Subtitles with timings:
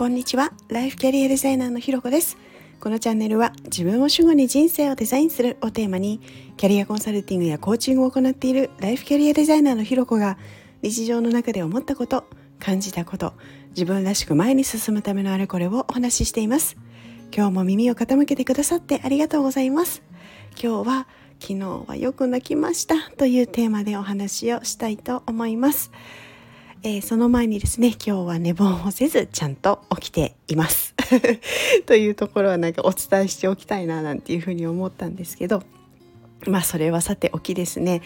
[0.00, 0.50] こんにちは。
[0.68, 2.38] ライフキャリアデザイナーのひろこです。
[2.80, 6.22] このチャンネルは自分を主語に人生をデザインするをテーマに
[6.56, 10.38] キャリアコンサルティングやコーチングを行っているライフキャリアデザイナーのひろこが
[10.80, 12.24] 日常の中で思ったこと
[12.58, 13.34] 感じたこと
[13.76, 16.78] 自分らしく前に進むためのあれこれをお話ししています。
[17.30, 20.02] 今日も耳を傾けてくださってありがとうございます。
[20.52, 21.08] 今日は
[21.40, 25.92] 昨日はよく泣きましたというテーマでお話をしたいと思います。
[26.82, 30.94] えー、その前にですね今日は寝坊をせずちゃんと起きています。
[31.84, 35.62] というところはなんかお伝えしておきたいななんていうふうに思ったんですけど
[36.46, 38.00] まあそれはさておきですね。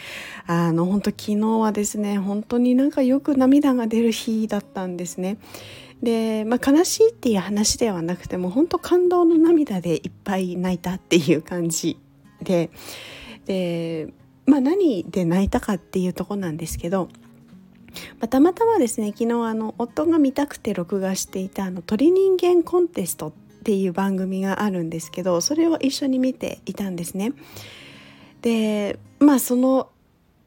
[0.48, 5.38] あの本当昨日はですね本当になんかよく涙が出る日だったんですね。
[6.02, 11.96] で、まあ、悲しいっていう話ではなくても本当感動の涙でいっぱい泣いたっていう感じ
[12.42, 12.70] で。
[13.46, 14.08] で、
[14.46, 17.08] まあ、何で泣いたかっていうとこなんですけど
[18.20, 23.32] まあ、たまたまですね昨日あの夫が見たくて録画していたあの鳥人間コンテストっ
[23.64, 27.32] ていう番組があるんですけどそれを一緒に見ていたんですね。
[28.42, 29.88] でまあその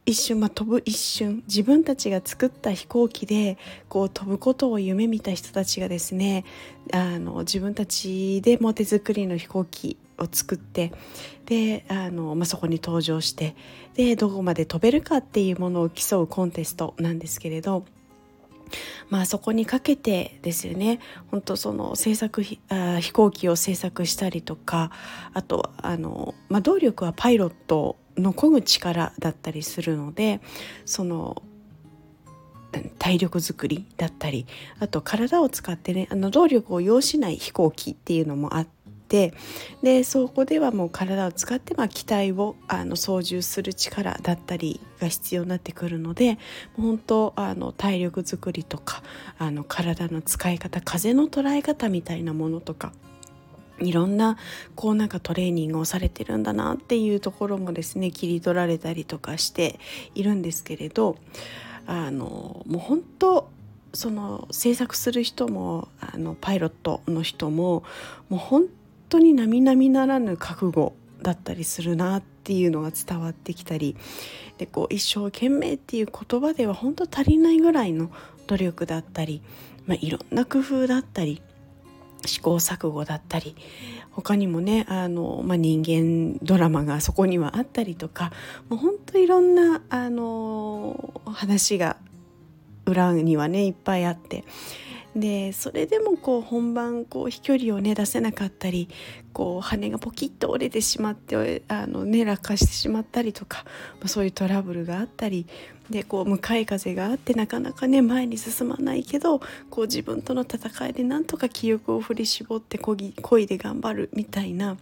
[0.06, 3.58] 一瞬、まあ、飛ぶ一瞬自分たちが作った飛行機で
[3.90, 6.46] こう飛ぶことを夢見た人たちがですね
[6.94, 10.92] あの自分たちでも手作りの飛行機を作って
[11.46, 13.56] であの、まあ、そこに登場して
[13.96, 17.86] でどこまで飛べるかっていうものを競うコンテストなんですけれど。
[19.10, 21.00] まあそこにかけてですよね
[21.32, 24.92] 本当その制作あ飛行機を製作したりとか
[25.34, 30.42] あとあの、まあ、動力はパイロットの漕ぐ力だったりするので
[30.86, 31.42] その
[33.00, 34.46] 体力づくりだったり
[34.80, 38.77] あと体を使ってねあの動力を要しない飛行機っていうのもあって
[39.08, 39.34] で
[40.04, 46.38] そこではもう体を使って、まあ、機体をあの操縦する力だったりが必要になってくるので
[46.76, 49.04] 本当あの体力づくりとか
[49.38, 52.92] あの体の使い方風の捉え方みたいなものとか
[53.80, 54.38] いろんな
[54.76, 59.80] こうなんかトレーニングをされてるんだなっていうところもですね切り取られたりとかして
[60.16, 61.18] いるんですけれど
[61.86, 63.50] あのもう本当
[63.94, 67.84] その制作する人もあのパイロットの人も
[68.30, 68.66] もう本
[69.10, 73.96] 当に並々ならぬ覚悟だったりするなっていうのが伝わってきたり
[74.58, 78.12] でこう一生懸命っていう言葉では本当足りないぐらいの
[78.48, 79.42] 努力だったり、
[79.86, 81.42] まあ、いろんな工夫だったり
[82.26, 83.56] 試行錯誤だったり
[84.12, 88.32] 他にもねあの、まあ、人間ドラマがそこにはあったりとか
[88.70, 91.98] もうほんといろんなあの話が
[92.86, 94.46] 裏にはねいっぱいあって
[95.18, 98.88] でそれでもこう本番こう飛距離をね出せなかったり
[99.34, 103.64] こう羽がポキッと折れてしまってあの、ね、落下してしまったりとか、
[104.00, 105.48] まあ、そういうトラブルがあったり
[105.90, 109.40] でこう向かい風があってなかなかね前に進まないけど
[109.72, 114.78] こう自分との戦いでなんとか気力を振り絞ってこぎ恋で頑張るみたいな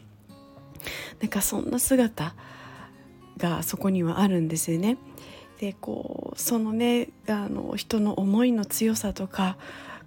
[1.22, 2.35] なんかそんな姿
[3.38, 4.97] がそこにはあるんですよね。
[5.59, 9.57] でこうそのねあの人の思いの強さとか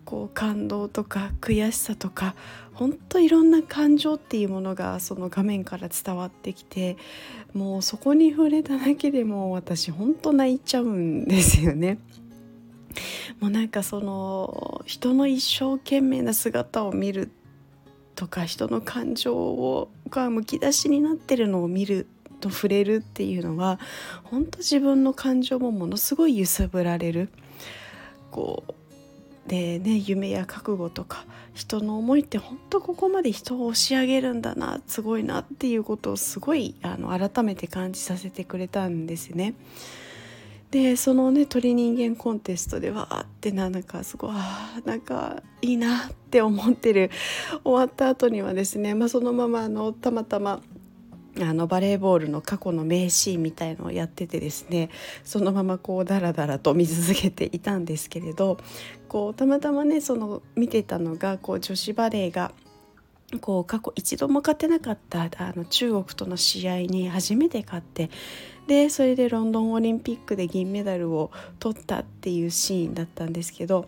[0.09, 2.35] こう感動とか悔しさとか
[2.73, 6.97] 本当いろんな感情っていうものがその画面から伝わってきて
[7.53, 11.99] もうそこに触れただけでも私本当泣いちゃうんですよね。
[13.39, 17.31] もうなんかその人の一生懸命な姿を見る
[18.15, 22.07] とか人の感情をがむき出しになってるのを見る
[22.41, 23.79] と触れるっていうのは
[24.25, 27.29] 本当自分の感情もものすごい揺さぶられる
[28.31, 28.88] こう
[29.49, 39.55] でね夢や覚悟とか人の思いって本当ここまで人を押し上げるんだなすごいなっていうことをすごいあの改めて感じさせてくれたんですね。
[40.71, 47.11] でそのね鳥人間コンテストではあってなんかすごいあなんかいいなって思ってる
[47.65, 50.61] 終わった後にはですね、まあ、そのままあのたまたま
[51.41, 54.91] あのバレーボールの過去の名シーンみたいのをやっててですね
[55.25, 58.59] そのままこうダラダラと見続けていたんですけれど
[59.09, 62.53] こうたまたまねその見てたのがこう女子バレーが
[63.41, 68.11] こう過去一度も勝てなかったあの中国との試合に初めて勝って
[68.67, 73.87] でそれでロンドンオリンピックで銀メダルを取ったっていうシーンだったんですけど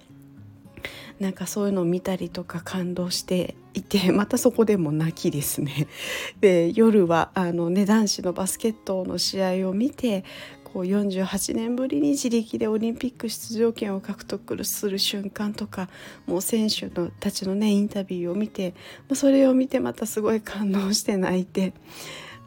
[1.18, 5.86] なんかそういうのを見たりとか感動していてまたそこでも泣きですね。
[6.40, 10.24] で夜はあの、ね、男子のバスケットの試合を見て
[10.64, 15.88] こう48年ぶりに自力でオリンピック出場権を獲得する瞬間とか
[16.26, 18.74] もう選手のたちのねインタビューを見て
[19.14, 21.72] それを見てまたすごい感動して泣いて。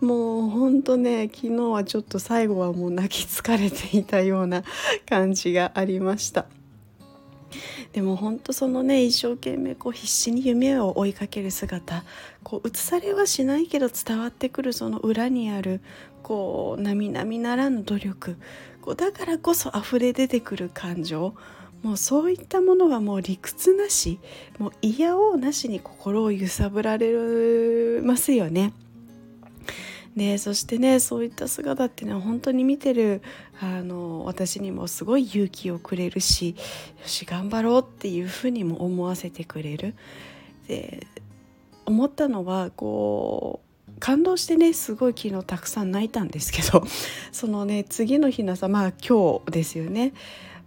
[0.02, 4.64] もうほんとね昨日はちょっと最後はもう泣き疲れていたような
[5.08, 6.46] 感じがありました。
[7.92, 12.04] でも本当そのね一生懸命こう必死に夢を追いかける姿
[12.44, 15.82] こう映されはしないけど伝わってくるその裏にある
[16.24, 18.38] こう並々ならぬ努力
[18.82, 21.34] こうだからこそ溢れ出てくる感情
[21.84, 24.20] もうそういったものはもう理屈なし
[24.58, 28.74] もう嫌おうなしに心を揺さぶられますよね。
[30.16, 33.24] ね、そしてねそういった姿っていうのは本当に見てる
[33.60, 36.56] あの私にもすごい勇気をくれるしよ
[37.08, 39.96] し頑張ろうっていうふうにも思わせてくれる。
[40.68, 41.08] で
[41.86, 46.86] 思ったのはこう感動してねすごい昨日たくさん泣いたんですけど
[47.32, 50.14] そのね次の日の朝まあ今日ですよね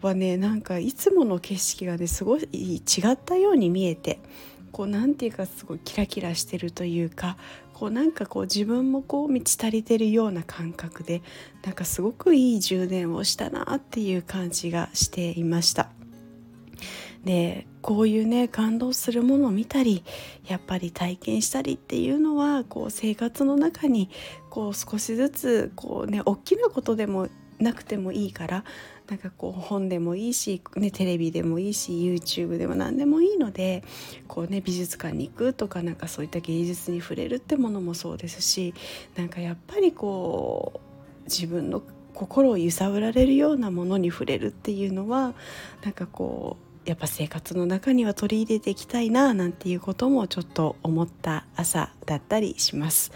[0.02, 2.80] はねなんかいつもの景色がねすごい違
[3.12, 4.18] ったように見えて
[4.72, 7.36] こうなんていうかすごいキラキラしてるというか
[7.76, 11.20] こうなんかこう自分もこう満ち足りてるような感覚で
[11.62, 15.90] なんかすごくいい充電をしたなっていう感じがしていました。
[17.22, 20.04] でこういうね感動するものを見たり
[20.46, 24.08] やっぱり体験したりっていうのはこう生活の中に
[24.48, 28.64] こう少しずつこうね大きなことでもなくてもいいから
[29.08, 33.84] なんかこう本でもいいし、ね、テレビでもいいし YouTube でも何でもいいので
[34.26, 38.74] こう、ね、美術館に行くとかなんかそういった芸術に触れるってものもそうですし
[39.14, 40.80] なんかやっぱりこ
[41.22, 41.82] う自分の
[42.14, 45.34] 心を揺さぶられるようなものに触れるっていうのは
[45.82, 53.12] なんかこうやっぱ生活の中には取り入れていきたいななんていうこともちょっと思った朝だったりします。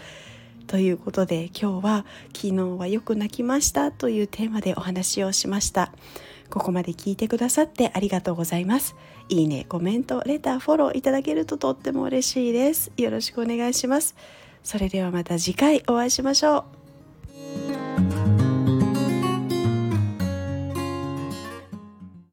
[0.71, 5.91] ということで今日は「昨日はよく泣きました」というテーマでお話をしました。
[6.49, 8.95] ここまで聞いてくださってありがとうございます。
[9.27, 12.89] いいねコメントレターフォローいただけるととっても嬉しいです。
[12.95, 14.15] よろしくお願いします。
[14.63, 16.80] それではまた次回お会いしましょう。